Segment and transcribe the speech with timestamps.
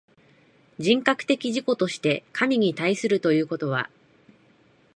[0.79, 3.87] 人格的自己として神に対するということは、